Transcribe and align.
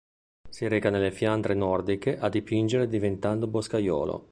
Si 0.49 0.67
reca 0.67 0.89
nelle 0.89 1.11
fiandre 1.11 1.53
nordiche 1.53 2.17
a 2.17 2.27
dipingere 2.27 2.87
diventando 2.87 3.45
boscaiolo. 3.45 4.19